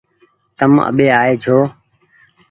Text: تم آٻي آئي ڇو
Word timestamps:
تم 0.57 0.71
آٻي 0.87 1.07
آئي 1.19 1.33
ڇو 1.43 1.57